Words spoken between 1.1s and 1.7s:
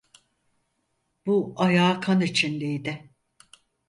Bu